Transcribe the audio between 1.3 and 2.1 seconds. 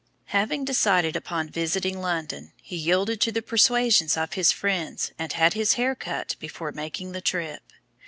visiting